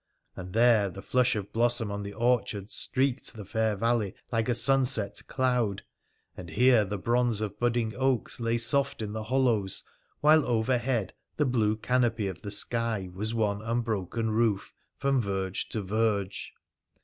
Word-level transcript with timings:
And 0.35 0.53
there 0.53 0.89
the 0.89 1.03
flush 1.03 1.35
of 1.35 1.53
blossom 1.53 1.91
on 1.91 2.01
the 2.01 2.15
orchards 2.15 2.73
streaked 2.73 3.31
the 3.35 3.45
fair 3.45 3.75
valley 3.75 4.15
like 4.31 4.49
a 4.49 4.55
sunset 4.55 5.21
cloud, 5.27 5.83
and 6.35 6.49
here 6.49 6.83
the 6.83 6.97
bronze 6.97 7.39
of 7.39 7.59
budding 7.59 7.93
oaks 7.95 8.39
lay 8.39 8.57
soft 8.57 9.03
in 9.03 9.13
the 9.13 9.25
hollows, 9.25 9.83
while 10.19 10.43
overhead 10.43 11.13
the 11.37 11.45
blue 11.45 11.75
canopy 11.77 12.25
of 12.27 12.41
the 12.41 12.49
sky 12.49 13.09
was 13.13 13.35
one 13.35 13.61
unbroken 13.61 14.31
roof 14.31 14.73
from 14.97 15.21
verge 15.21 15.69
to 15.69 15.83
verge. 15.83 16.51